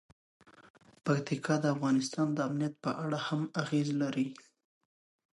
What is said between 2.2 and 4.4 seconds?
د امنیت په اړه هم اغېز لري.